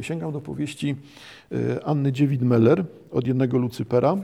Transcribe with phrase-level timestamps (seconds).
[0.00, 0.96] sięgam do powieści
[1.84, 4.16] Anny Dziewid-Meller od jednego Lucypera.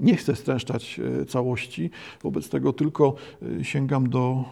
[0.00, 1.90] Nie chcę stręszczać całości,
[2.22, 3.14] wobec tego tylko
[3.62, 4.44] sięgam do,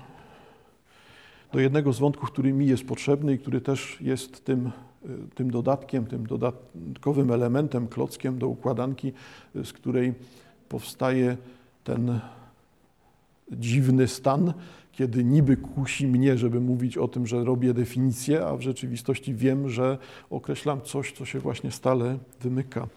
[1.52, 4.71] do jednego z wątków, który mi jest potrzebny i który też jest tym
[5.35, 9.12] tym dodatkiem, tym dodatkowym elementem, klockiem do układanki,
[9.54, 10.14] z której
[10.69, 11.37] powstaje
[11.85, 12.21] ten
[13.53, 14.53] dziwny stan,
[14.97, 19.69] kiedy niby kusi mnie, żeby mówić o tym, że robię definicję, a w rzeczywistości wiem,
[19.69, 19.98] że
[20.30, 22.88] określam coś, co się właśnie stale wymyka.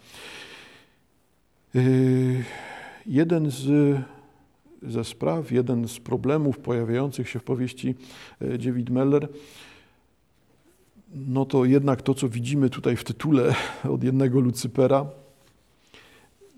[1.74, 2.44] Yy,
[3.06, 3.96] jeden z,
[4.82, 7.94] ze spraw, jeden z problemów pojawiających się w powieści
[8.40, 9.28] e, David Meller
[11.14, 13.54] no to jednak to, co widzimy tutaj w tytule
[13.94, 15.06] od jednego Lucypera,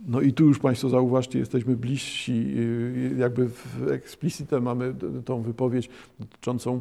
[0.06, 5.88] no i tu już Państwo zauważcie, jesteśmy bliżsi, y, jakby w explicite mamy tą wypowiedź
[6.20, 6.80] dotyczącą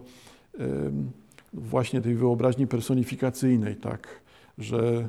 [1.53, 4.21] właśnie tej wyobraźni personifikacyjnej, tak,
[4.57, 5.07] że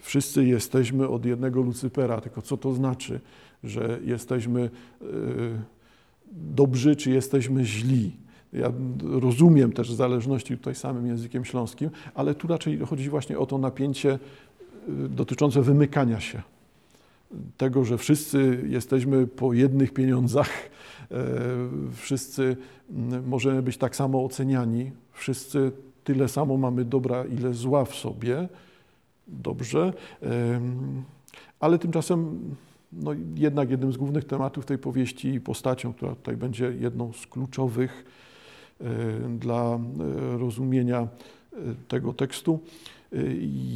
[0.00, 3.20] wszyscy jesteśmy od jednego Lucypera, tylko co to znaczy,
[3.64, 5.06] że jesteśmy y,
[6.32, 8.12] dobrzy, czy jesteśmy źli.
[8.52, 13.58] Ja rozumiem też zależności tutaj samym językiem śląskim, ale tu raczej chodzi właśnie o to
[13.58, 14.18] napięcie
[14.88, 16.42] y, dotyczące wymykania się.
[17.56, 21.24] Tego, że wszyscy jesteśmy po jednych pieniądzach, e,
[21.92, 22.56] wszyscy
[23.26, 25.72] możemy być tak samo oceniani, wszyscy
[26.04, 28.48] tyle samo mamy dobra, ile zła w sobie.
[29.28, 29.92] Dobrze,
[31.60, 32.40] ale tymczasem
[32.92, 37.26] no, jednak jednym z głównych tematów tej powieści i postacią, która tutaj będzie jedną z
[37.26, 38.04] kluczowych,
[38.80, 41.56] E, dla e, rozumienia e,
[41.88, 42.60] tego tekstu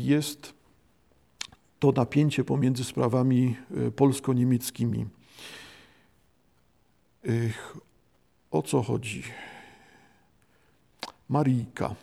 [0.05, 0.55] jest
[1.79, 3.57] to napięcie pomiędzy sprawami
[3.97, 5.07] polsko-niemieckimi.
[8.51, 9.23] O co chodzi?
[11.29, 11.95] Marijka.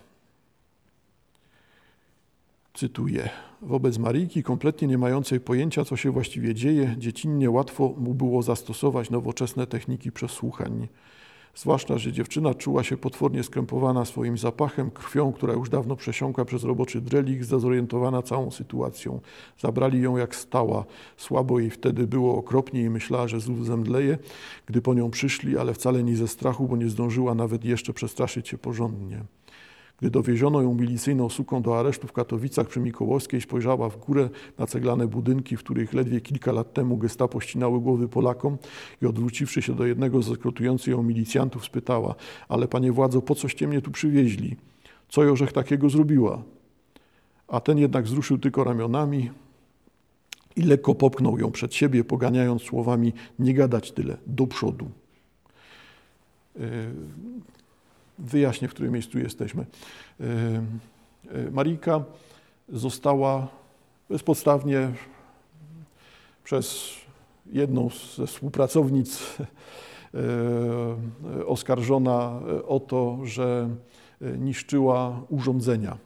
[2.73, 3.29] Cytuję.
[3.61, 9.09] Wobec Maryjki, kompletnie nie mającej pojęcia, co się właściwie dzieje, dziecinnie łatwo mu było zastosować
[9.09, 10.87] nowoczesne techniki przesłuchań
[11.55, 16.63] zwłaszcza, że dziewczyna czuła się potwornie skrępowana swoim zapachem, krwią, która już dawno przesiąkła przez
[16.63, 19.19] roboczy drelik, zdezorientowana całą sytuacją.
[19.59, 20.85] Zabrali ją jak stała.
[21.17, 24.17] Słabo jej wtedy było okropnie i myślała, że znów zemdleje,
[24.65, 28.47] gdy po nią przyszli, ale wcale nie ze strachu, bo nie zdążyła nawet jeszcze przestraszyć
[28.47, 29.25] się porządnie.
[29.99, 34.67] Gdy dowieziono ją milicyjną suką do aresztu w Katowicach przy Mikołowskiej, spojrzała w górę na
[34.67, 38.57] ceglane budynki, w których ledwie kilka lat temu gestapo ścinały głowy Polakom
[39.01, 42.15] i odwróciwszy się do jednego z rekrutujących ją milicjantów spytała,
[42.49, 44.55] ale panie władzo, po coście mnie tu przywieźli?
[45.09, 46.43] Co Jorzech takiego zrobiła?
[47.47, 49.31] A ten jednak wzruszył tylko ramionami
[50.55, 54.89] i lekko popchnął ją przed siebie, poganiając słowami nie gadać tyle, do przodu.
[58.19, 59.65] Wyjaśnię, w którym miejscu jesteśmy.
[60.19, 62.03] E, e, Marika
[62.69, 63.47] została
[64.09, 64.91] bezpodstawnie
[66.43, 66.93] przez
[67.45, 69.45] jedną ze współpracownic e,
[71.45, 73.69] oskarżona o to, że
[74.37, 75.97] niszczyła urządzenia.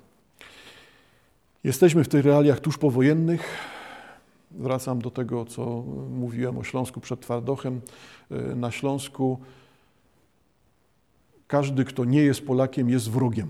[1.63, 3.57] Jesteśmy w tych realiach tuż powojennych.
[4.51, 5.65] Wracam do tego, co
[6.09, 7.81] mówiłem o Śląsku przed Twardochem.
[8.55, 9.39] Na Śląsku
[11.49, 13.49] każdy, kto nie jest Polakiem, jest wrogiem.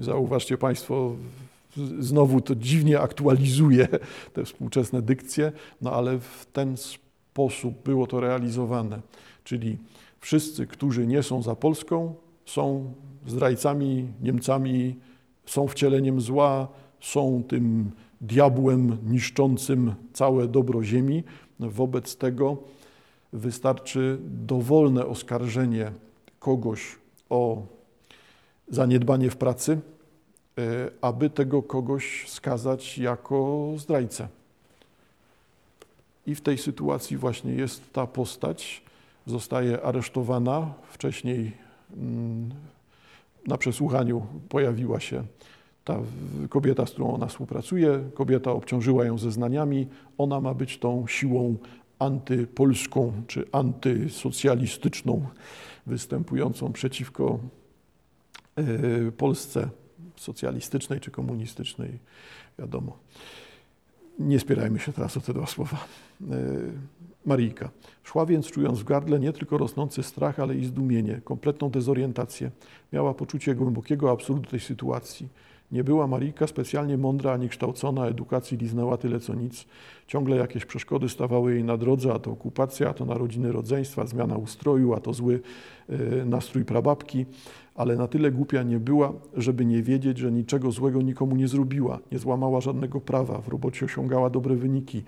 [0.00, 1.16] Zauważcie Państwo,
[1.98, 3.88] znowu to dziwnie aktualizuje
[4.32, 9.00] te współczesne dykcje, no ale w ten sposób było to realizowane.
[9.44, 9.78] Czyli
[10.20, 12.14] wszyscy, którzy nie są za Polską,
[12.46, 12.92] są
[13.26, 14.96] zdrajcami, Niemcami,
[15.46, 16.68] są wcieleniem zła,
[17.00, 17.90] są tym
[18.20, 21.24] diabłem niszczącym całe dobro ziemi.
[21.60, 22.56] Wobec tego
[23.32, 25.92] wystarczy dowolne oskarżenie
[26.44, 26.96] kogoś
[27.30, 27.62] o
[28.68, 29.80] zaniedbanie w pracy,
[30.58, 34.28] e, aby tego kogoś skazać jako zdrajcę.
[36.26, 38.82] I w tej sytuacji właśnie jest ta postać,
[39.26, 40.74] zostaje aresztowana.
[40.92, 41.52] Wcześniej
[41.96, 42.50] mm,
[43.46, 45.24] na przesłuchaniu pojawiła się
[45.84, 45.98] ta
[46.48, 48.00] kobieta, z którą ona współpracuje.
[48.14, 49.86] Kobieta obciążyła ją zeznaniami.
[50.18, 51.56] Ona ma być tą siłą
[51.98, 55.26] antypolską czy antysocjalistyczną
[55.86, 57.38] występującą przeciwko
[58.56, 59.68] e, Polsce
[60.16, 61.98] socjalistycznej czy komunistycznej,
[62.58, 62.98] wiadomo.
[64.18, 65.86] Nie spierajmy się teraz o te dwa słowa.
[66.30, 66.36] E,
[67.26, 67.70] Marijka.
[68.02, 72.50] Szła więc czując w gardle nie tylko rosnący strach, ale i zdumienie, kompletną dezorientację.
[72.92, 75.28] Miała poczucie głębokiego absurdu tej sytuacji.
[75.74, 79.66] Nie była Marika specjalnie mądra ani kształcona, edukacji liznęła tyle co nic.
[80.06, 84.36] Ciągle jakieś przeszkody stawały jej na drodze, a to okupacja, a to narodziny rodzeństwa, zmiana
[84.36, 85.40] ustroju, a to zły
[85.90, 87.26] y, nastrój prababki,
[87.74, 91.98] ale na tyle głupia nie była, żeby nie wiedzieć, że niczego złego nikomu nie zrobiła,
[92.12, 95.02] nie złamała żadnego prawa, w robocie osiągała dobre wyniki,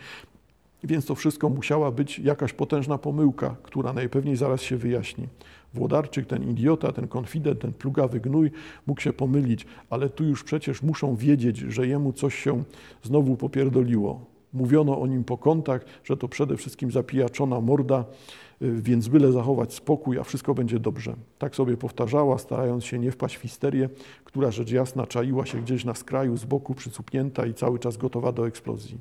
[0.85, 5.29] więc to wszystko musiała być jakaś potężna pomyłka, która najpewniej zaraz się wyjaśni.
[5.75, 8.51] Włodarczyk, ten idiota, ten konfident, ten plugawy gnój
[8.87, 12.63] mógł się pomylić, ale tu już przecież muszą wiedzieć, że jemu coś się
[13.03, 14.37] znowu popierdoliło.
[14.53, 18.05] Mówiono o nim po kątach, że to przede wszystkim zapijaczona morda,
[18.63, 21.17] y, więc byle zachować spokój, a wszystko będzie dobrze.
[21.39, 23.89] Tak sobie powtarzała, starając się nie wpaść w histerię,
[24.25, 28.33] która rzecz jasna czaiła się gdzieś na skraju, z boku przycupnięta i cały czas gotowa
[28.33, 28.99] do eksplozji.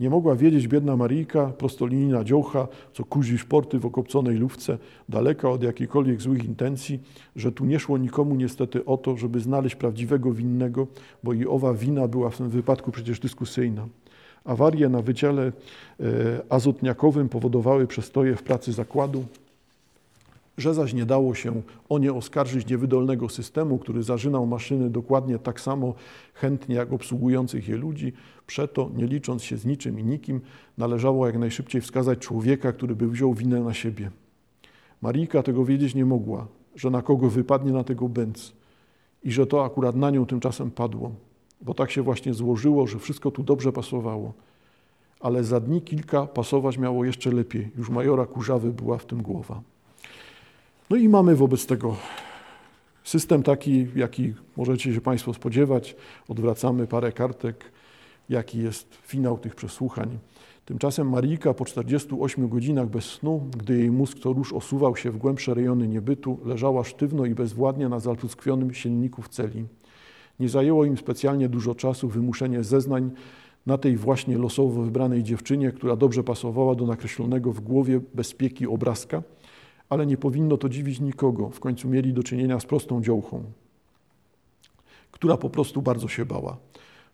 [0.00, 5.62] Nie mogła wiedzieć biedna Maryjka, prostolinijna dziołcha, co kuzi szporty w okopconej lufce, daleka od
[5.62, 7.00] jakichkolwiek złych intencji,
[7.36, 10.86] że tu nie szło nikomu niestety o to, żeby znaleźć prawdziwego winnego,
[11.22, 13.86] bo i owa wina była w tym wypadku przecież dyskusyjna.
[14.44, 15.52] Awarie na wydziale e,
[16.48, 19.24] azotniakowym powodowały przestoje w pracy zakładu,
[20.58, 25.60] że zaś nie dało się o nie oskarżyć niewydolnego systemu, który zażynał maszyny dokładnie tak
[25.60, 25.94] samo
[26.34, 28.12] chętnie jak obsługujących je ludzi,
[28.46, 30.40] przeto, nie licząc się z niczym i nikim,
[30.78, 34.10] należało jak najszybciej wskazać człowieka, który by wziął winę na siebie.
[35.02, 36.46] Marijka tego wiedzieć nie mogła,
[36.76, 38.52] że na kogo wypadnie na tego bęc
[39.22, 41.12] i że to akurat na nią tymczasem padło,
[41.60, 44.32] bo tak się właśnie złożyło, że wszystko tu dobrze pasowało.
[45.20, 47.70] Ale za dni kilka pasować miało jeszcze lepiej.
[47.78, 49.62] Już majora Kurzawy była w tym głowa.
[50.90, 51.96] No i mamy wobec tego
[53.04, 55.96] system taki, jaki możecie się Państwo spodziewać.
[56.28, 57.64] Odwracamy parę kartek,
[58.28, 60.18] jaki jest finał tych przesłuchań.
[60.64, 65.16] Tymczasem Marika po 48 godzinach bez snu, gdy jej mózg to róż osuwał się w
[65.16, 69.64] głębsze rejony niebytu, leżała sztywno i bezwładnie na zatruskwionym sienniku w celi.
[70.40, 73.10] Nie zajęło im specjalnie dużo czasu wymuszenie zeznań
[73.66, 79.22] na tej właśnie losowo wybranej dziewczynie, która dobrze pasowała do nakreślonego w głowie bezpieki obrazka–
[79.88, 81.50] ale nie powinno to dziwić nikogo.
[81.50, 83.42] W końcu mieli do czynienia z prostą dziołchą,
[85.10, 86.56] która po prostu bardzo się bała.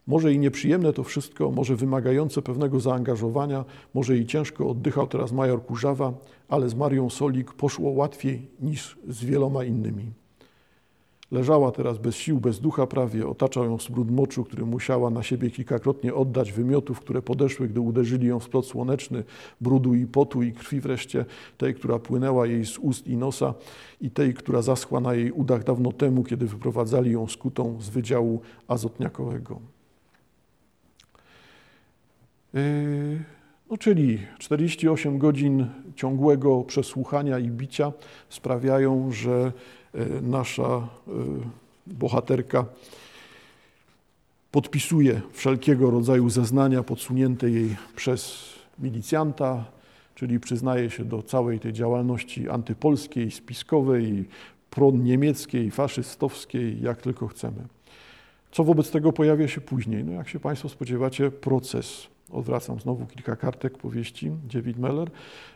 [0.07, 3.65] Może i nieprzyjemne to wszystko, może wymagające pewnego zaangażowania,
[3.95, 6.13] może i ciężko oddychał teraz major Kurzawa,
[6.49, 10.20] ale z Marią Solik poszło łatwiej niż z wieloma innymi.
[11.31, 15.51] Leżała teraz bez sił, bez ducha prawie, otaczał ją smród moczu, który musiała na siebie
[15.51, 19.25] kilkakrotnie oddać, wymiotów, które podeszły, gdy uderzyli ją w splot słoneczny,
[19.61, 21.25] brudu i potu i krwi wreszcie,
[21.59, 23.55] tej, która płynęła jej z ust i nosa
[24.01, 28.41] i tej, która zaschła na jej udach dawno temu, kiedy wyprowadzali ją skutą z Wydziału
[28.69, 29.61] Azotniakowego.
[32.55, 32.61] Yy,
[33.71, 35.67] no, czyli 48 godzin
[35.97, 37.93] ciągłego przesłuchania i bicia
[38.29, 39.53] sprawiają, że
[40.23, 40.81] nasza e,
[41.87, 42.65] bohaterka
[44.51, 48.45] podpisuje wszelkiego rodzaju zeznania podsunięte jej przez
[48.79, 49.65] milicjanta,
[50.15, 54.25] czyli przyznaje się do całej tej działalności antypolskiej, spiskowej,
[54.71, 57.67] proniemieckiej, faszystowskiej, jak tylko chcemy.
[58.53, 60.05] Co wobec tego pojawia się później?
[60.05, 65.11] No jak się Państwo spodziewacie, proces odwracam znowu kilka kartek powieści David Meller.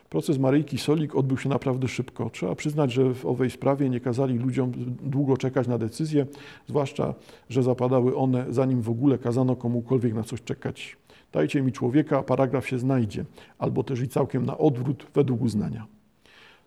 [0.09, 2.29] Proces Maryjki Solik odbył się naprawdę szybko.
[2.29, 4.71] Trzeba przyznać, że w owej sprawie nie kazali ludziom
[5.03, 6.25] długo czekać na decyzję,
[6.67, 7.13] zwłaszcza,
[7.49, 10.97] że zapadały one zanim w ogóle kazano komukolwiek na coś czekać.
[11.33, 13.25] Dajcie mi człowieka, paragraf się znajdzie,
[13.59, 15.87] albo też i całkiem na odwrót według uznania.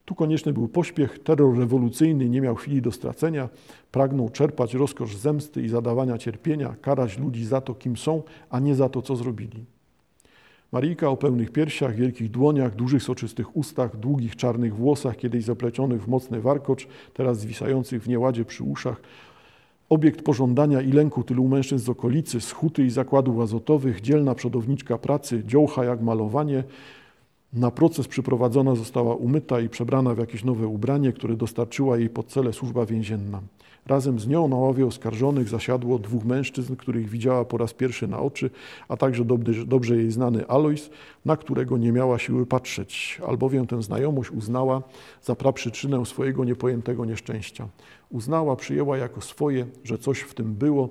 [0.05, 3.49] Tu konieczny był pośpiech, terror rewolucyjny nie miał chwili do stracenia,
[3.93, 8.75] pragnął czerpać rozkosz zemsty i zadawania cierpienia, karać ludzi za to, kim są, a nie
[8.75, 9.65] za to, co zrobili.
[10.73, 16.09] Marijka o pełnych piersiach, wielkich dłoniach, dużych soczystych ustach, długich czarnych włosach, kiedyś zaplecionych w
[16.09, 19.01] mocny warkocz, teraz zwisających w nieładzie przy uszach.
[19.89, 24.99] Obiekt pożądania i lęku tylu mężczyzn z okolicy, z huty i zakładów azotowych, dzielna przodowniczka
[24.99, 26.65] pracy, dziołcha jak malowanie.
[27.53, 32.27] Na proces przyprowadzona została umyta i przebrana w jakieś nowe ubranie, które dostarczyła jej pod
[32.27, 33.41] cele służba więzienna.
[33.89, 38.19] Razem z nią na ławie oskarżonych zasiadło dwóch mężczyzn, których widziała po raz pierwszy na
[38.21, 38.51] oczy,
[38.89, 39.25] a także
[39.67, 40.91] dobrze, jej znany Alois,
[41.25, 44.83] na którego nie miała siły patrzeć, albowiem tę znajomość uznała
[45.23, 47.69] za praprzyczynę swojego niepojętego nieszczęścia.
[48.11, 50.89] Uznała, przyjęła jako swoje, że coś w tym było,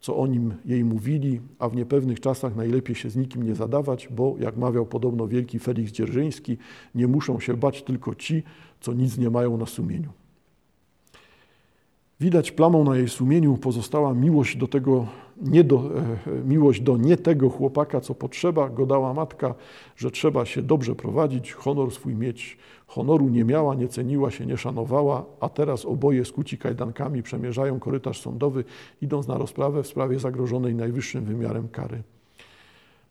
[0.00, 4.08] co o nim jej mówili, a w niepewnych czasach najlepiej się z nikim nie zadawać,
[4.10, 6.56] bo, jak mawiał podobno wielki Felix Dzierżyński,
[6.94, 8.42] nie muszą się bać tylko ci,
[8.80, 10.12] co nic nie mają na sumieniu.
[12.20, 15.06] Widać plamą na jej sumieniu pozostała miłość do tego,
[15.42, 15.76] nie do,
[16.26, 19.54] e, miłość do nie tego chłopaka, co potrzeba, go dała matka,
[19.96, 22.58] że trzeba się dobrze prowadzić, honor swój mieć.
[22.86, 28.20] Honoru nie miała, nie ceniła się, nie szanowała, a teraz oboje skuci kajdankami przemierzają korytarz
[28.20, 28.64] sądowy,
[29.02, 32.02] idąc na rozprawę w sprawie zagrożonej najwyższym wymiarem kary.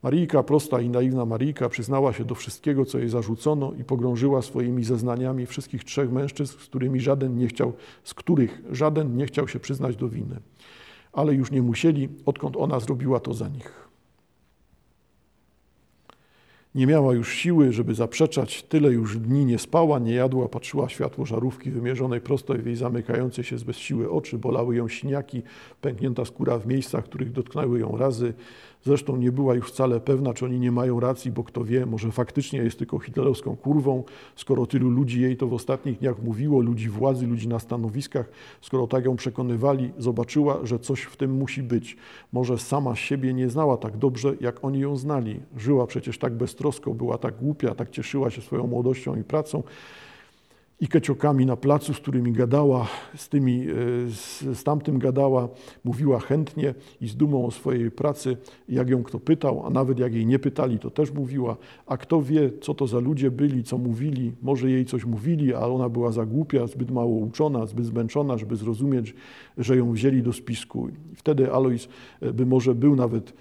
[0.04, 4.84] Marijka, prosta i naiwna Marijka, przyznała się do wszystkiego, co jej zarzucono i pogrążyła swoimi
[4.84, 7.74] zeznaniami wszystkich trzech mężczyzn, z którymi żaden nie chciał,
[8.04, 10.39] z których żaden nie chciał się przyznać do winy.
[11.13, 13.87] Ale już nie musieli, odkąd ona zrobiła to za nich.
[16.77, 21.25] Nie miała już siły, żeby zaprzeczać, tyle już dni nie spała, nie jadła, patrzyła światło
[21.25, 25.41] żarówki wymierzonej prosto w jej zamykające się z bez siły oczy, bolały ją siniaki,
[25.81, 28.34] pęknięta skóra w miejscach, których dotknęły ją razy,
[28.88, 32.12] Zresztą nie była już wcale pewna, czy oni nie mają racji, bo kto wie, może
[32.12, 34.03] faktycznie jest tylko hitlerowską kurwą,
[34.36, 38.29] skoro tylu ludzi jej to w ostatnich dniach mówiło, ludzi władzy, ludzi na stanowiskach,
[38.62, 41.98] skoro tak ją przekonywali, zobaczyła, że coś w tym musi być.
[42.34, 45.39] Może sama siebie nie znała tak dobrze, jak oni ją znali.
[45.57, 46.34] Żyła przecież tak
[46.67, 49.63] beztrosko, była tak głupia, tak cieszyła się swoją młodością i pracą,
[50.79, 53.74] i keciokami na placu, z którymi gadała, z, tymi, e,
[54.09, 55.50] z, z tamtym gadała,
[55.83, 58.38] mówiła chętnie i z dumą o swojej pracy,
[58.69, 61.57] jak ją kto pytał, a nawet jak jej nie pytali, to też mówiła,
[61.88, 65.59] a kto wie, co to za ludzie byli, co mówili, może jej coś mówili, a
[65.59, 69.15] ona była za głupia, zbyt mało uczona, zbyt zmęczona, żeby zrozumieć,
[69.57, 70.89] że ją wzięli do spisku.
[70.89, 71.88] I wtedy Alois
[72.21, 73.33] e, by może był nawet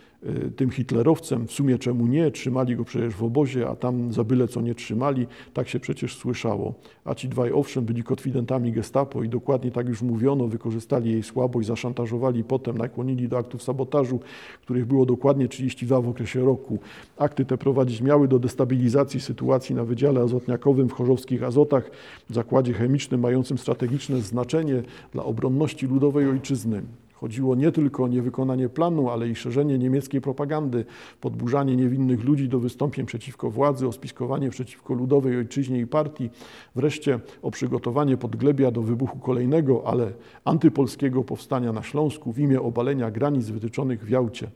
[0.57, 4.49] tym hitlerowcem, w sumie czemu nie, trzymali go przecież w obozie, a tam za byle
[4.49, 6.75] co nie trzymali, tak się przecież słyszało.
[7.05, 11.69] A ci dwaj owszem byli konfidentami gestapo i dokładnie tak już mówiono, wykorzystali jej słabość,
[11.69, 14.21] zaszantażowali potem, nakłonili do aktów sabotażu,
[14.63, 16.79] których było dokładnie 32 w okresie roku.
[17.19, 21.91] Akty te prowadzić miały do destabilizacji sytuacji na Wydziale Azotniakowym w Chorzowskich Azotach,
[22.31, 26.83] zakładzie chemicznym mającym strategiczne znaczenie dla obronności ludowej ojczyzny.
[27.21, 30.85] Chodziło nie tylko o niewykonanie planu, ale i szerzenie niemieckiej propagandy,
[31.21, 36.31] podburzanie niewinnych ludzi do wystąpień przeciwko władzy, o spiskowanie przeciwko ludowej ojczyźnie i partii,
[36.75, 40.13] wreszcie o przygotowanie podglebia do wybuchu kolejnego, ale
[40.45, 44.51] antypolskiego powstania na Śląsku w imię obalenia granic wytyczonych w Jałcie.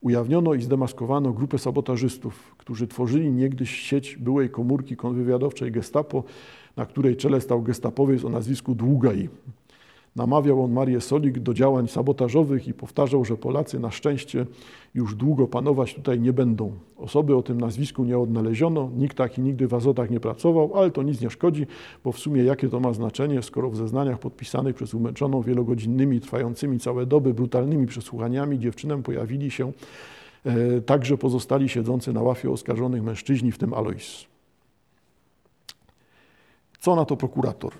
[0.00, 6.24] Ujawniono i zdemaskowano grupę sabotażystów, którzy tworzyli niegdyś sieć byłej komórki kontrwywiadowczej Gestapo,
[6.76, 9.28] na której czele stał gestapowiec o nazwisku Długaj.
[10.16, 14.46] Namawiał on Marię Solik do działań sabotażowych i powtarzał, że Polacy na szczęście
[14.94, 16.72] już długo panować tutaj nie będą.
[16.96, 21.02] Osoby o tym nazwisku nie odnaleziono, nikt taki nigdy w Azotach nie pracował, ale to
[21.02, 21.66] nic nie szkodzi,
[22.04, 26.80] bo w sumie jakie to ma znaczenie, skoro w zeznaniach podpisanych przez umęczoną wielogodzinnymi, trwającymi
[26.80, 29.72] całe doby brutalnymi przesłuchaniami dziewczynem pojawili się
[30.44, 34.26] e, także pozostali siedzący na łafie oskarżonych mężczyźni, w tym Alois.
[36.80, 37.72] Co na to prokurator?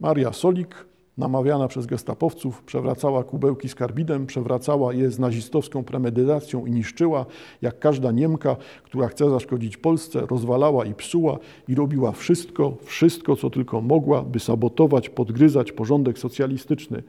[0.00, 0.84] Maria Solik
[1.18, 7.26] namawiana przez gestapowców, przewracała kubełki z karbidem, przewracała je z nazistowską premedytacją i niszczyła,
[7.62, 13.50] jak każda Niemka, która chce zaszkodzić Polsce, rozwalała i psuła i robiła wszystko, wszystko, co
[13.50, 17.02] tylko mogła, by sabotować, podgryzać porządek socjalistyczny.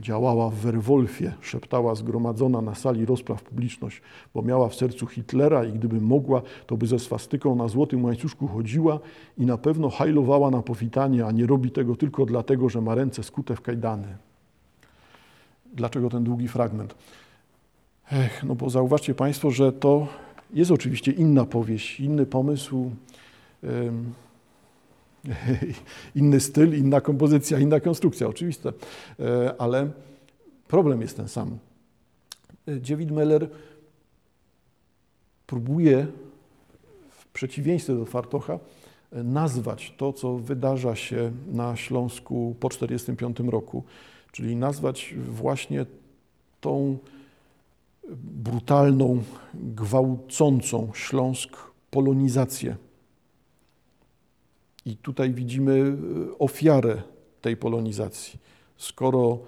[0.00, 4.02] Działała w Werwolfie, szeptała zgromadzona na sali rozpraw publiczność,
[4.34, 8.48] bo miała w sercu Hitlera i gdyby mogła, to by ze swastyką na złotym łańcuszku
[8.48, 9.00] chodziła
[9.38, 13.22] i na pewno hajlowała na powitanie, a nie robi tego tylko dlatego, że ma ręce
[13.22, 14.16] skute w kajdany.
[15.74, 16.94] Dlaczego ten długi fragment?
[18.12, 20.06] Ech, no bo zauważcie Państwo, że to
[20.52, 22.90] jest oczywiście inna powieść, inny pomysł.
[26.14, 28.72] inny styl, inna kompozycja, inna konstrukcja, oczywiste,
[29.20, 29.90] e, ale
[30.68, 31.58] problem jest ten sam.
[32.66, 33.50] David Meller
[35.46, 36.06] próbuje
[37.10, 38.58] w przeciwieństwie do Fartocha
[39.12, 43.84] nazwać to, co wydarza się na Śląsku po 1945 roku,
[44.32, 45.86] czyli nazwać właśnie
[46.60, 46.98] tą
[48.18, 49.22] brutalną,
[49.54, 51.56] gwałcącą Śląsk
[51.90, 52.76] polonizację
[54.86, 55.96] i tutaj widzimy
[56.32, 57.02] e, ofiarę
[57.40, 58.38] tej polonizacji.
[58.76, 59.38] Skoro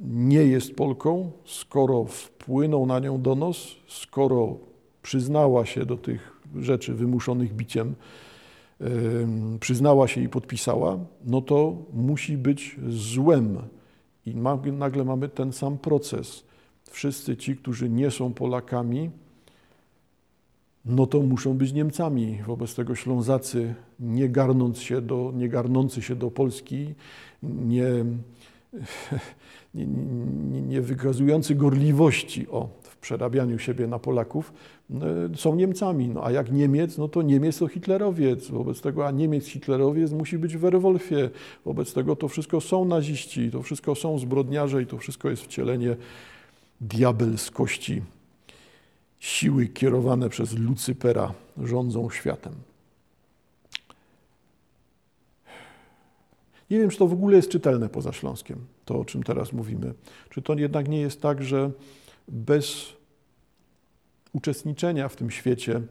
[0.00, 4.56] nie jest Polką, skoro wpłynął na nią donos, skoro
[5.02, 7.94] przyznała się do tych rzeczy wymuszonych biciem,
[9.60, 13.58] przyznała się i podpisała, no to musi być złem.
[14.26, 14.34] I
[14.72, 16.44] nagle mamy ten sam proces.
[16.90, 19.10] Wszyscy ci, którzy nie są Polakami,
[20.84, 22.38] no to muszą być Niemcami.
[22.46, 26.94] Wobec tego Ślązacy, nie, garnąc się do, nie garnący się do Polski,
[27.42, 27.84] nie,
[29.74, 29.86] nie,
[30.50, 34.52] nie, nie wykazujący gorliwości o, w przerabianiu siebie na Polaków,
[35.36, 36.08] są Niemcami.
[36.08, 38.50] No, a jak Niemiec, no to Niemiec to hitlerowiec.
[38.50, 41.30] Wobec tego, a Niemiec hitlerowiec musi być w Werwolfie.
[41.64, 45.96] Wobec tego to wszystko są naziści, to wszystko są zbrodniarze i to wszystko jest wcielenie
[46.80, 48.02] diabelskości.
[49.24, 52.52] Siły kierowane przez Lucypera rządzą światem.
[56.70, 59.94] Nie wiem, czy to w ogóle jest czytelne poza Śląskiem, to o czym teraz mówimy.
[60.30, 61.70] Czy to jednak nie jest tak, że
[62.28, 62.92] bez
[64.32, 65.82] uczestniczenia w tym świecie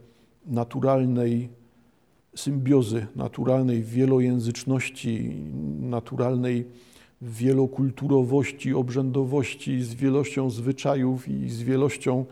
[0.46, 1.50] naturalnej
[2.36, 5.36] symbiozy, naturalnej wielojęzyczności,
[5.80, 6.66] naturalnej
[7.22, 12.26] wielokulturowości, obrzędowości, z wielością zwyczajów i z wielością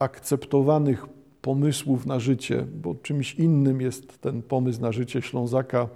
[0.00, 1.06] akceptowanych
[1.42, 5.88] pomysłów na życie, bo czymś innym jest ten pomysł na życie Ślązaka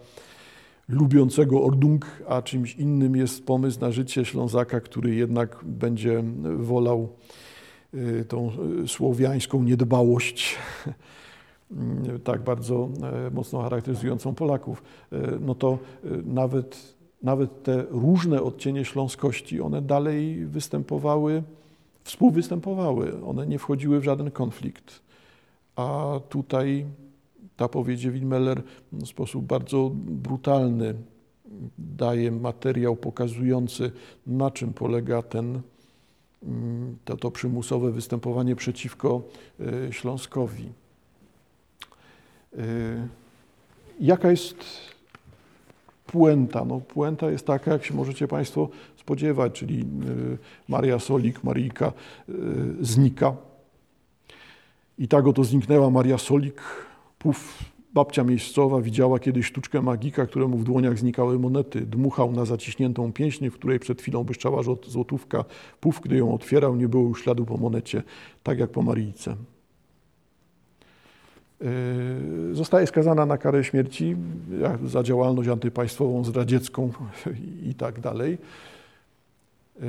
[0.88, 6.24] lubiącego Ordung, a czymś innym jest pomysł na życie Ślązaka, który jednak będzie
[6.56, 7.08] wolał
[7.94, 8.50] y, tą
[8.84, 10.56] y, słowiańską niedbałość,
[12.24, 12.88] tak bardzo
[13.26, 14.82] e, mocno charakteryzującą Polaków.
[15.12, 21.42] E, no to e, nawet, nawet te różne odcienie śląskości, one dalej występowały,
[22.04, 25.00] współwystępowały, one nie wchodziły w żaden konflikt.
[25.76, 26.86] A tutaj
[27.56, 30.94] ta powiedzie Wimmeller w sposób bardzo brutalny
[31.78, 33.92] daje materiał pokazujący,
[34.26, 35.60] na czym polega ten,
[37.04, 39.22] to, to przymusowe występowanie przeciwko
[39.60, 40.72] e, Śląskowi.
[42.58, 42.62] E,
[44.00, 44.64] jaka jest
[46.14, 46.64] puenta?
[46.64, 49.84] No, puenta jest taka, jak się możecie Państwo spodziewać, czyli e,
[50.68, 51.92] Maria Solik, Maryjka
[52.80, 53.36] znika.
[54.98, 56.62] I tak oto zniknęła Maria Solik,
[57.18, 57.58] Puf,
[57.94, 61.80] babcia miejscowa widziała kiedyś sztuczkę magika, któremu w dłoniach znikały monety.
[61.80, 65.44] Dmuchał na zaciśniętą pięśnię, w której przed chwilą błyszczała złotówka.
[65.80, 68.02] Puf, gdy ją otwierał, nie było już śladu po monecie,
[68.42, 69.36] tak jak po Maryjce.
[71.60, 74.16] Yy, zostaje skazana na karę śmierci
[74.84, 76.92] za działalność antypaństwową, zdradziecką
[77.70, 78.38] i tak dalej.
[79.80, 79.88] Yy,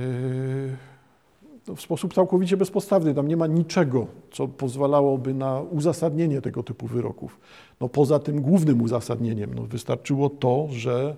[1.67, 3.13] no, w sposób całkowicie bezpodstawny.
[3.13, 7.39] Tam nie ma niczego, co pozwalałoby na uzasadnienie tego typu wyroków.
[7.81, 11.15] No, poza tym głównym uzasadnieniem no, wystarczyło to, że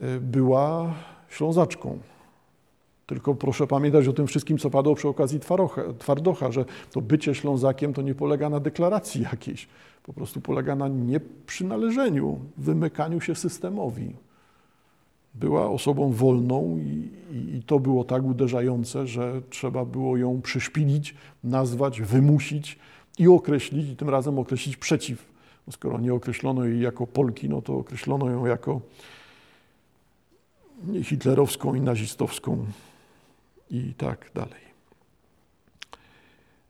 [0.00, 0.94] e, była
[1.28, 1.98] Ślązaczką.
[3.08, 5.40] Tylko proszę pamiętać o tym wszystkim, co padło przy okazji
[5.98, 9.68] Twardocha, że to bycie Ślązakiem to nie polega na deklaracji jakiejś,
[10.02, 14.14] po prostu polega na nieprzynależeniu, wymykaniu się systemowi.
[15.34, 21.14] Była osobą wolną i, i, i, to było tak uderzające, że trzeba było ją przyszpilić,
[21.44, 22.78] nazwać, wymusić
[23.18, 25.26] i określić, i tym razem określić przeciw.
[25.66, 28.80] Bo skoro nie określono jej jako Polki, no to określono ją jako
[31.02, 32.66] hitlerowską i nazistowską
[33.70, 34.68] i tak dalej.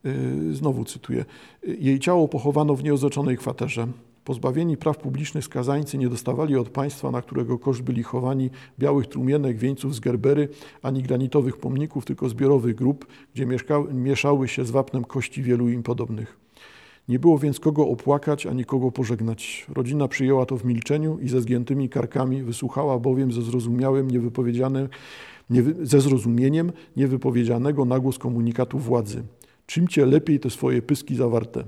[0.07, 1.25] Y, znowu cytuję.
[1.63, 3.87] Jej ciało pochowano w nieoznaczonej kwaterze.
[4.25, 9.59] Pozbawieni praw publicznych skazańcy nie dostawali od państwa, na którego koszt byli chowani, białych trumienek,
[9.59, 10.49] wieńców z gerbery,
[10.83, 15.83] ani granitowych pomników, tylko zbiorowych grup, gdzie mieszkały, mieszały się z wapnem kości wielu im
[15.83, 16.37] podobnych.
[17.09, 19.67] Nie było więc kogo opłakać, ani kogo pożegnać.
[19.75, 25.38] Rodzina przyjęła to w milczeniu i ze zgiętymi karkami wysłuchała bowiem ze zrozumiałym, niewypowiedzianym, nie,
[25.83, 29.23] ze zrozumieniem niewypowiedzianego nagłos komunikatu władzy.
[29.67, 31.65] Czym cię lepiej te swoje pyski zawarte?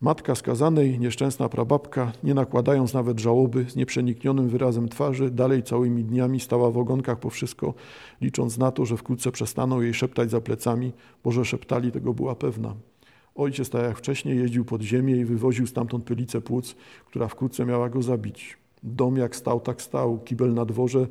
[0.00, 6.40] Matka skazanej, nieszczęsna prababka, nie nakładając nawet żałoby, z nieprzeniknionym wyrazem twarzy, dalej całymi dniami
[6.40, 7.74] stała w ogonkach po wszystko,
[8.20, 10.92] licząc na to, że wkrótce przestaną jej szeptać za plecami,
[11.24, 12.74] bo że szeptali, tego była pewna.
[13.34, 17.88] Ojciec, tak jak wcześniej, jeździł pod ziemię i wywoził stamtąd pylicę płuc, która wkrótce miała
[17.88, 18.56] go zabić.
[18.82, 21.06] Dom jak stał, tak stał, kibel na dworze,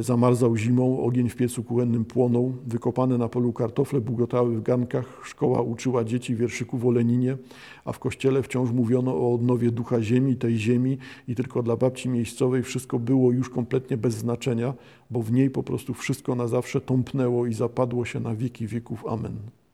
[0.00, 5.62] zamarzał zimą, ogień w piecu kuchennym płonął, wykopane na polu kartofle bugotały w gankach, szkoła
[5.62, 7.36] uczyła dzieci wierszyków o Leninie,
[7.84, 10.98] a w kościele wciąż mówiono o odnowie ducha ziemi, tej ziemi
[11.28, 14.74] i tylko dla babci miejscowej wszystko było już kompletnie bez znaczenia,
[15.10, 19.06] bo w niej po prostu wszystko na zawsze tąpnęło i zapadło się na wieki wieków.
[19.06, 19.65] Amen.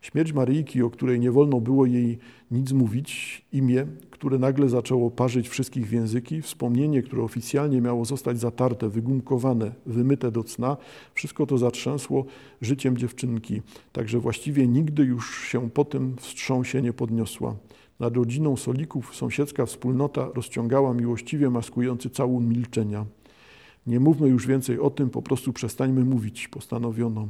[0.00, 2.18] Śmierć Maryjki, o której nie wolno było jej
[2.50, 8.40] nic mówić, imię, które nagle zaczęło parzyć wszystkich w języki, wspomnienie, które oficjalnie miało zostać
[8.40, 10.76] zatarte, wygumkowane, wymyte do cna,
[11.14, 12.24] wszystko to zatrzęsło
[12.60, 17.56] życiem dziewczynki, także właściwie nigdy już się po tym wstrząsie nie podniosła.
[18.00, 23.06] Nad rodziną Solików sąsiedzka wspólnota rozciągała miłościwie maskujący całun milczenia.
[23.86, 27.28] Nie mówmy już więcej o tym, po prostu przestańmy mówić, postanowiono.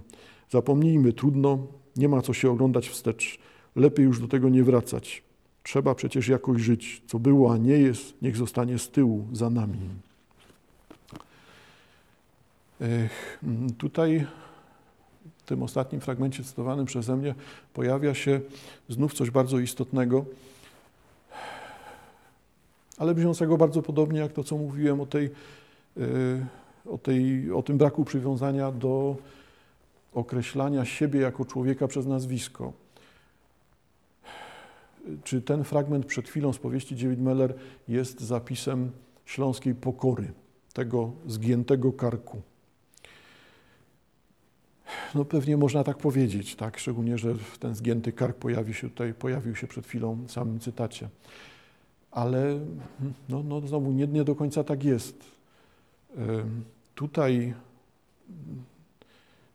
[0.50, 1.66] Zapomnijmy, trudno,
[1.98, 3.38] nie ma co się oglądać wstecz.
[3.76, 5.22] Lepiej już do tego nie wracać.
[5.62, 7.02] Trzeba przecież jakoś żyć.
[7.06, 9.78] Co było, a nie jest, niech zostanie z tyłu, za nami.
[12.80, 13.38] Ech,
[13.78, 14.26] tutaj
[15.46, 17.34] tym ostatnim fragmencie cytowanym przeze mnie
[17.74, 18.40] pojawia się
[18.88, 20.24] znów coś bardzo istotnego,
[22.98, 25.30] ale brzmiącego bardzo podobnie jak to, co mówiłem o, tej,
[26.90, 29.16] o, tej, o tym braku przywiązania do
[30.18, 32.72] określania siebie jako człowieka przez nazwisko.
[35.24, 37.54] Czy ten fragment przed chwilą z powieści David Meller
[37.88, 38.90] jest zapisem
[39.24, 40.32] śląskiej pokory,
[40.72, 42.42] tego zgiętego karku?
[45.14, 46.78] No pewnie można tak powiedzieć, tak?
[46.78, 51.08] szczególnie, że ten zgięty kark pojawi się tutaj, pojawił się przed chwilą w samym cytacie.
[52.10, 52.60] Ale
[53.28, 55.24] no, no znowu nie, nie do końca tak jest.
[56.94, 57.54] Tutaj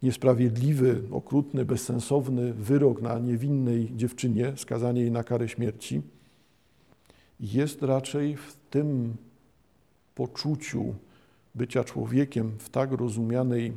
[0.04, 6.02] niesprawiedliwy, okrutny, bezsensowny wyrok na niewinnej dziewczynie, skazanie jej na karę śmierci,
[7.39, 9.16] jest raczej w tym
[10.16, 10.96] poczuciu
[11.56, 13.74] bycia człowiekiem w tak rozumianej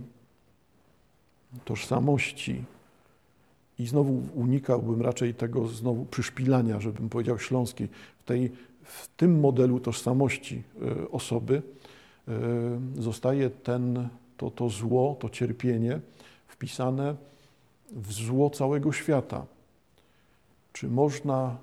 [1.64, 2.64] tożsamości.
[3.78, 8.50] I znowu unikałbym raczej tego znowu przyszpilania, żebym powiedział śląskiej, w, tej,
[8.82, 11.62] w tym modelu tożsamości e, osoby
[12.28, 12.32] e,
[12.98, 16.00] zostaje ten, to, to zło, to cierpienie
[16.56, 17.14] wpisane
[17.92, 19.46] w zło całego świata.
[20.72, 21.56] Czy można,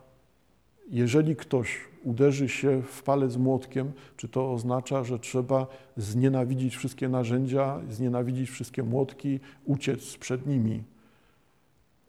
[0.90, 7.82] jeżeli ktoś uderzy się w palec młotkiem, czy to oznacza, że trzeba znienawidzić wszystkie narzędzia,
[7.90, 10.84] znienawidzić wszystkie młotki, uciec przed nimi?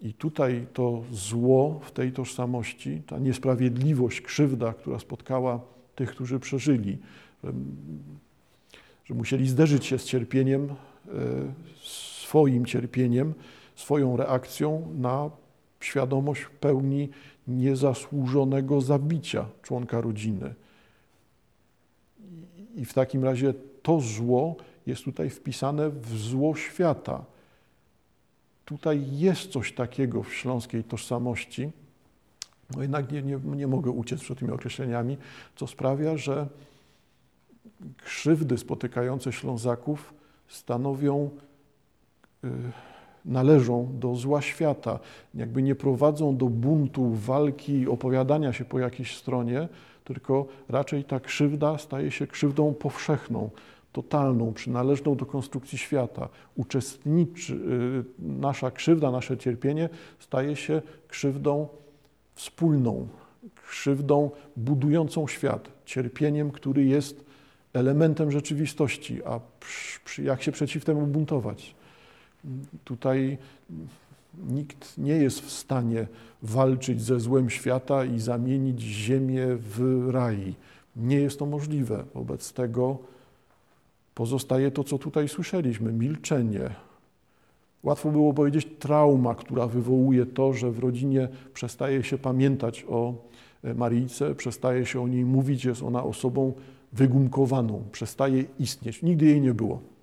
[0.02, 5.60] I tutaj to zło w tej tożsamości, ta niesprawiedliwość, krzywda, która spotkała
[5.94, 6.98] tych, którzy przeżyli,
[7.44, 7.52] że,
[9.04, 10.68] że musieli zderzyć się z cierpieniem,
[11.08, 11.14] e,
[12.34, 13.34] swoim cierpieniem,
[13.74, 15.30] swoją reakcją na
[15.80, 17.08] świadomość pełni
[17.48, 20.54] niezasłużonego zabicia członka rodziny.
[22.74, 27.24] I w takim razie to zło jest tutaj wpisane w zło świata.
[28.64, 31.70] Tutaj jest coś takiego w śląskiej tożsamości,
[32.76, 35.16] no jednak nie, nie, nie mogę uciec przed tymi określeniami,
[35.56, 36.46] co sprawia, że
[38.04, 40.14] krzywdy spotykające Ślązaków
[40.48, 41.30] stanowią
[43.24, 44.98] należą do zła świata,
[45.34, 49.68] jakby nie prowadzą do buntu, walki, opowiadania się po jakiejś stronie,
[50.04, 53.50] tylko raczej ta krzywda staje się krzywdą powszechną,
[53.92, 56.28] totalną, przynależną do konstrukcji świata.
[56.56, 61.68] Uczestniczy, y, nasza krzywda, nasze cierpienie staje się krzywdą
[62.34, 63.08] wspólną,
[63.68, 67.24] krzywdą budującą świat, cierpieniem, który jest
[67.72, 69.40] elementem rzeczywistości, a
[70.18, 71.74] jak się przeciw temu buntować?
[72.84, 73.38] Tutaj
[74.48, 76.06] nikt nie jest w stanie
[76.42, 80.54] walczyć ze złem świata i zamienić ziemię w raj.
[80.96, 82.04] Nie jest to możliwe.
[82.14, 82.98] Wobec tego
[84.14, 86.70] pozostaje to, co tutaj słyszeliśmy milczenie.
[87.82, 93.14] Łatwo było powiedzieć trauma, która wywołuje to, że w rodzinie przestaje się pamiętać o
[93.74, 96.52] Maryjce, przestaje się o niej mówić, jest ona osobą
[96.92, 99.02] wygumkowaną, przestaje istnieć.
[99.02, 99.93] Nigdy jej nie było.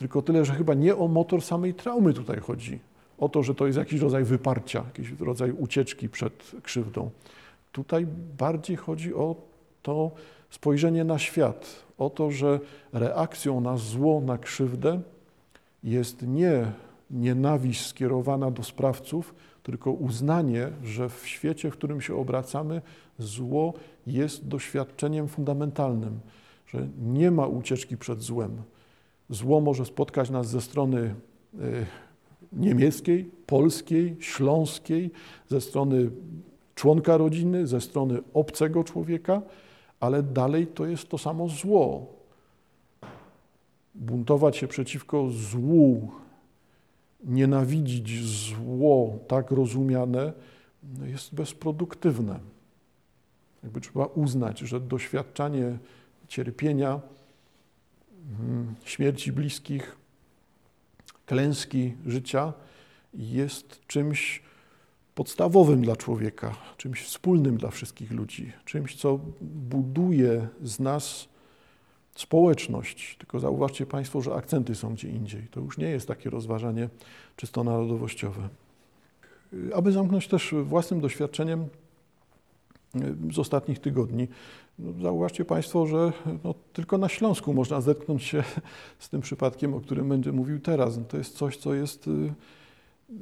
[0.00, 2.78] Tylko tyle, że chyba nie o motor samej traumy tutaj chodzi.
[3.18, 7.10] O to, że to jest jakiś rodzaj wyparcia, jakiś rodzaj ucieczki przed krzywdą.
[7.72, 8.06] Tutaj
[8.38, 9.36] bardziej chodzi o
[9.82, 10.10] to
[10.50, 12.60] spojrzenie na świat, o to, że
[12.92, 15.00] reakcją na zło, na krzywdę
[15.84, 16.72] jest nie
[17.10, 22.82] nienawiść skierowana do sprawców, tylko uznanie, że w świecie, w którym się obracamy,
[23.18, 23.74] zło
[24.06, 26.20] jest doświadczeniem fundamentalnym,
[26.66, 28.62] że nie ma ucieczki przed złem
[29.30, 31.14] Zło może spotkać nas ze strony
[31.60, 31.86] e,
[32.52, 35.10] niemieckiej, polskiej, śląskiej,
[35.48, 36.10] ze strony
[36.74, 39.42] członka rodziny, ze strony obcego człowieka,
[40.00, 42.06] ale dalej to jest to samo zło.
[43.94, 46.10] Buntować się przeciwko złu,
[47.24, 50.32] nienawidzić zło tak rozumiane,
[50.98, 52.40] no jest bezproduktywne.
[53.62, 55.78] Jakby trzeba uznać, że doświadczanie
[56.28, 57.00] cierpienia.
[58.84, 59.96] Śmierci bliskich,
[61.26, 62.52] klęski życia
[63.14, 64.42] jest czymś
[65.14, 71.28] podstawowym dla człowieka, czymś wspólnym dla wszystkich ludzi, czymś, co buduje z nas
[72.14, 73.16] społeczność.
[73.18, 75.42] Tylko zauważcie Państwo, że akcenty są gdzie indziej.
[75.50, 76.88] To już nie jest takie rozważanie
[77.36, 78.48] czysto narodowościowe.
[79.74, 81.68] Aby zamknąć też własnym doświadczeniem
[83.32, 84.28] z ostatnich tygodni,
[84.78, 86.12] no, zauważcie Państwo, że
[86.44, 88.44] no, tylko na Śląsku można zetknąć się
[88.98, 90.98] z tym przypadkiem, o którym będę mówił teraz.
[90.98, 92.32] No, to jest coś, co jest y,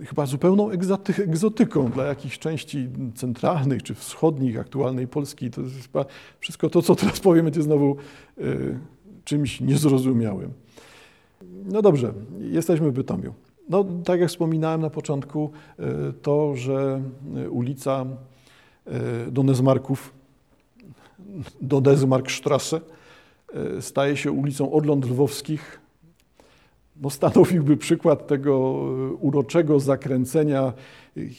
[0.05, 0.71] chyba zupełną
[1.19, 5.51] egzotyką dla jakichś części centralnych czy wschodnich aktualnej Polski.
[5.51, 6.05] To jest chyba
[6.41, 7.97] wszystko to, co teraz powiem, będzie znowu
[8.39, 8.79] y,
[9.25, 10.53] czymś niezrozumiałym.
[11.65, 13.35] No dobrze, jesteśmy w Bytomiu.
[13.69, 15.51] No, tak jak wspominałem na początku,
[16.23, 17.03] to, że
[17.51, 18.07] ulica
[19.31, 20.13] Donesmarków,
[21.61, 22.81] Donesmarkstrasse,
[23.81, 25.81] staje się ulicą Odląd Lwowskich,
[27.01, 28.57] no, stanowiłby przykład tego e,
[29.13, 30.73] uroczego zakręcenia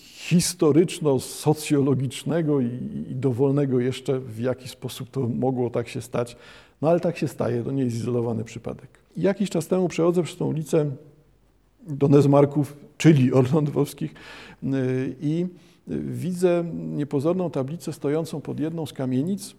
[0.03, 2.69] historyczno-socjologicznego i,
[3.15, 6.37] dowolnego jeszcze, w jaki sposób to mogło tak się stać.
[6.81, 8.89] No ale tak się staje, to nie jest izolowany przypadek.
[9.17, 10.91] Jakiś czas temu przechodzę przez tą ulicę
[11.87, 14.13] do Nezmarków, czyli Orlądowskich
[14.63, 14.67] e,
[15.21, 15.47] i
[15.89, 19.55] widzę niepozorną tablicę stojącą pod jedną z kamienic,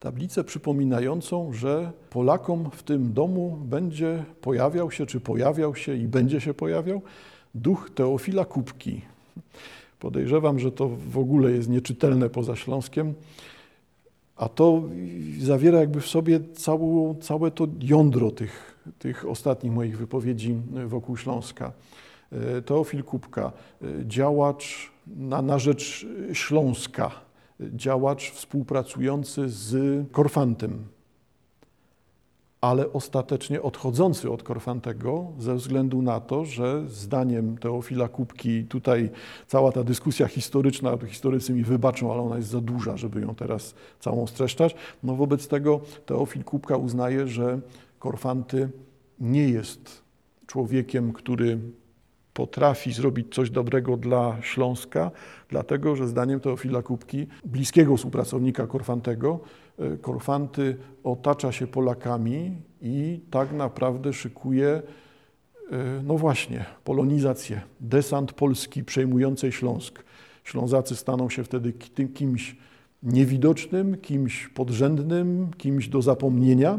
[0.00, 6.40] tablicę przypominającą, że Polakom w tym domu będzie pojawiał się, czy pojawiał się i będzie
[6.40, 7.02] się pojawiał
[7.54, 9.00] duch Teofila Kubki.
[10.00, 13.14] Podejrzewam, że to w ogóle jest nieczytelne poza Śląskiem,
[14.36, 14.82] a to
[15.40, 20.54] zawiera jakby w sobie całą, całe to jądro tych, tych ostatnich moich wypowiedzi
[20.86, 21.72] wokół Śląska.
[22.66, 23.52] Teofil Kubka,
[24.04, 27.10] działacz na, na rzecz Śląska,
[27.60, 29.76] działacz współpracujący z
[30.12, 30.84] Korfantem,
[32.64, 39.10] ale ostatecznie odchodzący od Korfantego ze względu na to, że zdaniem Teofila Kubki, tutaj
[39.46, 43.74] cała ta dyskusja historyczna, historycy mi wybaczą, ale ona jest za duża, żeby ją teraz
[44.00, 47.60] całą streszczać, no wobec tego Teofil Kubka uznaje, że
[47.98, 48.68] Korfanty
[49.20, 50.02] nie jest
[50.46, 51.58] człowiekiem, który
[52.34, 55.10] potrafi zrobić coś dobrego dla Śląska,
[55.48, 59.40] dlatego że zdaniem Teofila Kubki, bliskiego współpracownika Korfantego,
[59.78, 64.82] e, Korfanty otacza się Polakami i tak naprawdę szykuje, e,
[66.04, 70.04] no właśnie, polonizację, desant polski przejmującej Śląsk.
[70.44, 72.56] Ślązacy staną się wtedy tym kimś
[73.02, 76.78] niewidocznym, kimś podrzędnym, kimś do zapomnienia,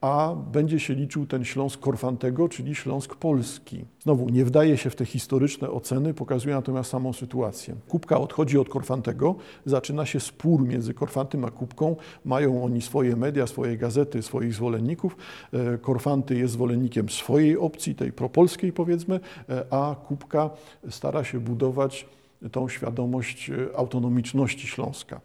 [0.00, 3.84] a będzie się liczył ten Śląsk Korfantego, czyli Śląsk Polski.
[4.02, 7.74] Znowu, nie wdaje się w te historyczne oceny, pokazuje natomiast samą sytuację.
[7.88, 9.34] Kupka odchodzi od Korfantego,
[9.66, 11.96] zaczyna się spór między Korfantym a Kupką.
[12.24, 15.16] Mają oni swoje media, swoje gazety, swoich zwolenników.
[15.52, 20.50] E, Korfanty jest zwolennikiem swojej opcji, tej propolskiej powiedzmy, e, a Kupka
[20.90, 22.06] stara się budować
[22.52, 25.20] tą świadomość e, autonomiczności Śląska.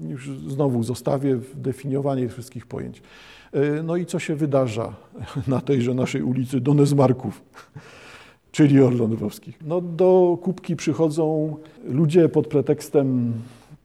[0.00, 3.02] Już znowu zostawię definiowanie wszystkich pojęć.
[3.52, 4.94] E, no i co się wydarza
[5.46, 7.42] na tejże naszej ulicy Donezmarków,
[8.52, 9.58] czyli Orlon Lwowskich?
[9.66, 13.32] No do kubki przychodzą ludzie pod pretekstem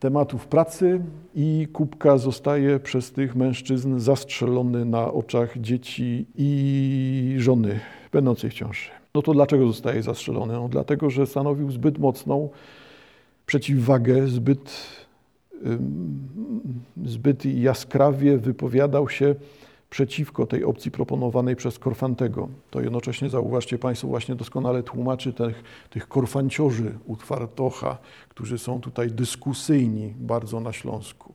[0.00, 1.00] tematów pracy
[1.34, 7.80] i kubka zostaje przez tych mężczyzn zastrzelony na oczach dzieci i żony
[8.12, 8.90] będącej w ciąży.
[9.14, 10.52] No to dlaczego zostaje zastrzelony?
[10.54, 12.48] No dlatego, że stanowił zbyt mocną
[13.46, 14.86] przeciwwagę, zbyt
[17.04, 19.34] zbyt jaskrawie wypowiadał się
[19.90, 22.48] przeciwko tej opcji proponowanej przez Korfantego.
[22.70, 29.10] To jednocześnie, zauważcie Państwo, właśnie doskonale tłumaczy tych, tych korfanciorzy u Twartocha, którzy są tutaj
[29.10, 31.34] dyskusyjni bardzo na Śląsku.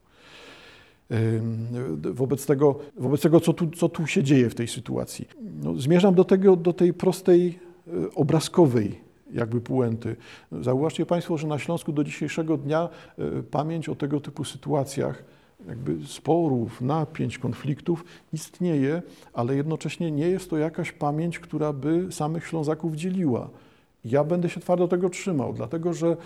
[2.14, 5.28] Wobec tego, wobec tego co, tu, co tu się dzieje w tej sytuacji?
[5.64, 10.16] No, zmierzam do, tego, do tej prostej, e, obrazkowej jakby puenty.
[10.52, 15.24] Zauważcie Państwo, że na Śląsku do dzisiejszego dnia e, pamięć o tego typu sytuacjach,
[15.68, 19.02] jakby sporów, napięć, konfliktów istnieje,
[19.34, 23.50] ale jednocześnie nie jest to jakaś pamięć, która by samych Ślązaków dzieliła.
[24.06, 26.18] Ja będę się twardo tego trzymał, dlatego że y,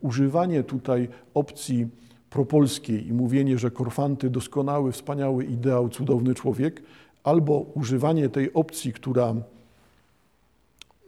[0.00, 1.88] używanie tutaj opcji
[2.30, 6.82] propolskiej i mówienie, że Korfanty doskonały, wspaniały ideał, cudowny człowiek,
[7.24, 9.34] albo używanie tej opcji, która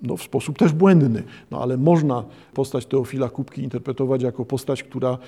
[0.03, 5.19] no, w sposób też błędny, no, ale można postać Teofila Kubki interpretować jako postać, która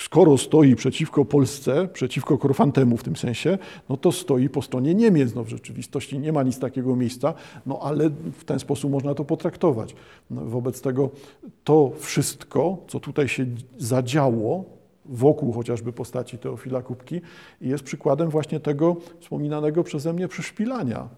[0.00, 5.34] skoro stoi przeciwko Polsce, przeciwko Korfantemu w tym sensie, no to stoi po stronie Niemiec.
[5.34, 7.34] No, w rzeczywistości nie ma nic takiego miejsca,
[7.66, 9.94] no ale w ten sposób można to potraktować.
[10.30, 11.10] No, wobec tego
[11.64, 13.46] to wszystko, co tutaj się
[13.78, 14.64] zadziało,
[15.04, 17.20] wokół chociażby postaci Teofila Kubki,
[17.60, 21.08] jest przykładem właśnie tego wspominanego przeze mnie przeszpilania,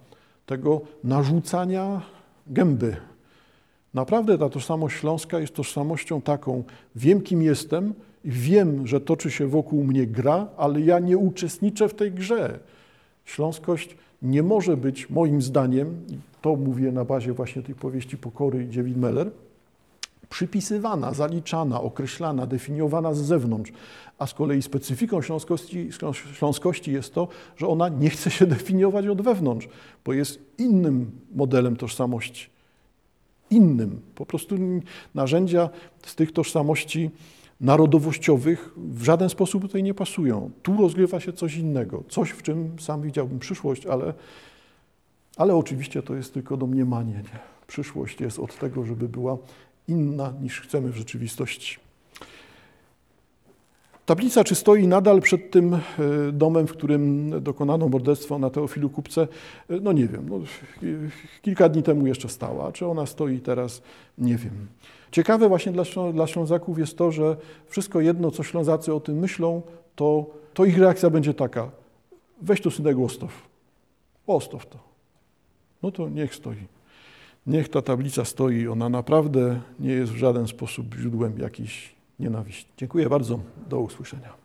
[0.47, 2.16] tego narzucania
[2.47, 2.97] gęby.
[3.95, 6.65] Naprawdę ta tożsamość śląska jest tożsamością taką,
[6.97, 11.89] wiem kim jestem i wiem, że toczy się wokół mnie gra, ale ja nie uczestniczę
[11.89, 12.59] w tej grze.
[13.25, 16.01] Śląskość nie może być moim zdaniem,
[16.43, 19.31] to mówię na bazie właśnie tej powieści Pokory i Dziewin Meller,
[20.31, 23.73] przypisywana, zaliczana, określana, definiowana z zewnątrz.
[24.19, 25.89] A z kolei specyfiką śląskości,
[26.33, 29.69] śląskości jest to, że ona nie chce się definiować od wewnątrz,
[30.05, 32.51] bo jest innym modelem tożsamości.
[33.51, 34.01] Innym.
[34.15, 34.57] Po prostu
[35.15, 35.71] narzędzia
[36.03, 37.11] z tych tożsamości
[37.61, 40.51] narodowościowych w żaden sposób tutaj nie pasują.
[40.63, 44.15] Tu rozgrywa się coś innego, coś, w czym sam widziałbym przyszłość, ale
[45.37, 47.15] Ale oczywiście to jest tylko domniemanie.
[47.15, 47.39] Nie?
[47.67, 49.39] Przyszłość jest od tego, żeby była
[49.89, 51.87] inna niż chcemy w rzeczywistości.
[54.07, 55.81] Tablica, czy stoi nadal przed tym e,
[56.33, 59.23] domem, w którym dokonano morderstwa na Teofilu Kupce?
[59.71, 60.29] E, no nie wiem.
[60.29, 60.41] No,
[61.43, 62.73] kilka dni temu jeszcze stała.
[62.73, 63.83] Czy ona stoi teraz?
[64.19, 64.67] Nie wiem.
[65.11, 69.63] Ciekawe właśnie dla, dla Ślązaków jest to, że wszystko jedno, co Ślązacy o tym myślą,
[69.97, 71.71] to, to ich reakcja będzie taka.
[72.43, 73.49] Weź to synek ostaw.
[74.27, 74.79] Ostaw to.
[75.83, 76.76] No to niech stoi.
[77.47, 78.69] Niech ta tablica stoi.
[78.69, 82.67] Ona naprawdę nie jest w żaden sposób źródłem jakiejś nienawiści.
[82.77, 83.41] Dziękuję bardzo.
[83.69, 84.33] Do usłyszenia.